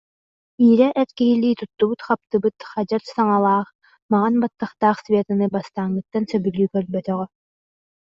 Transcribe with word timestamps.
Ира 0.69 0.89
эр 1.01 1.09
киһилии 1.17 1.57
туттубут-хаптыбыт 1.59 2.57
хадьар 2.71 3.03
саҥалаах, 3.15 3.67
маҥан 4.11 4.35
баттахтаах 4.41 4.97
Светаны 5.05 5.45
бастааҥҥыттан 5.53 6.23
сөбүлүү 6.31 6.67
көрбөтөҕө 6.75 7.25